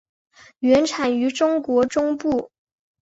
[0.57, 2.49] 原产于中国中部。